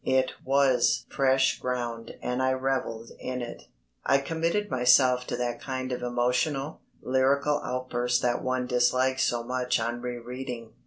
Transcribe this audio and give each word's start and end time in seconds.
It 0.03 0.31
was 0.43 1.05
fresh 1.09 1.59
ground 1.59 2.15
and 2.23 2.41
I 2.41 2.53
revelled 2.53 3.11
in 3.19 3.43
it. 3.43 3.65
I 4.03 4.17
committed 4.17 4.71
myself 4.71 5.27
to 5.27 5.37
that 5.37 5.61
kind 5.61 5.91
of 5.91 6.01
emotional, 6.01 6.81
lyrical 7.03 7.61
outburst 7.63 8.23
that 8.23 8.41
one 8.43 8.65
dislikes 8.65 9.21
so 9.21 9.43
much 9.43 9.79
on 9.79 10.01
re 10.01 10.17
reading. 10.17 10.73